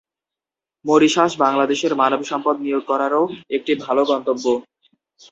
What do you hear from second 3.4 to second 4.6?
একটি ভালো গন্তব্য।